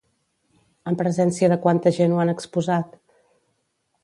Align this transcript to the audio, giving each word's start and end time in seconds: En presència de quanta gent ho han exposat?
En 0.91 0.97
presència 1.01 1.49
de 1.53 1.59
quanta 1.67 1.93
gent 2.01 2.17
ho 2.17 2.23
han 2.25 2.35
exposat? 2.37 2.97